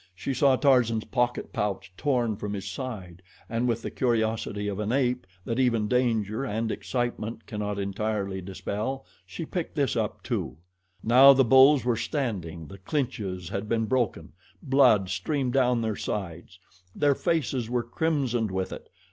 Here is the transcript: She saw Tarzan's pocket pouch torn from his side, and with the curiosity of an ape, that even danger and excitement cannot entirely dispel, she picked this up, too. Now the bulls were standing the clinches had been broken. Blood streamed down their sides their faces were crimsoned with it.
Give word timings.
She 0.15 0.33
saw 0.33 0.55
Tarzan's 0.55 1.03
pocket 1.05 1.53
pouch 1.53 1.93
torn 1.95 2.35
from 2.35 2.53
his 2.53 2.65
side, 2.67 3.21
and 3.47 3.67
with 3.67 3.83
the 3.83 3.91
curiosity 3.91 4.67
of 4.67 4.79
an 4.79 4.91
ape, 4.91 5.27
that 5.45 5.59
even 5.59 5.87
danger 5.87 6.43
and 6.43 6.71
excitement 6.71 7.45
cannot 7.45 7.77
entirely 7.77 8.41
dispel, 8.41 9.05
she 9.27 9.45
picked 9.45 9.75
this 9.75 9.95
up, 9.95 10.23
too. 10.23 10.57
Now 11.03 11.33
the 11.33 11.45
bulls 11.45 11.85
were 11.85 11.95
standing 11.97 12.65
the 12.65 12.79
clinches 12.79 13.49
had 13.49 13.69
been 13.69 13.85
broken. 13.85 14.33
Blood 14.63 15.11
streamed 15.11 15.53
down 15.53 15.81
their 15.83 15.95
sides 15.95 16.57
their 16.95 17.13
faces 17.13 17.69
were 17.69 17.83
crimsoned 17.83 18.49
with 18.49 18.71
it. 18.73 18.89